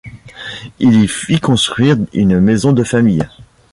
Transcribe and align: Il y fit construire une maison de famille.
Il 0.79 0.95
y 0.99 1.07
fit 1.07 1.39
construire 1.39 1.95
une 2.13 2.39
maison 2.39 2.71
de 2.73 2.83
famille. 2.83 3.21